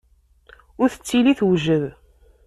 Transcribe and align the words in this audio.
Ur 0.81 0.87
tettili 0.89 1.33
tewjed. 1.39 1.83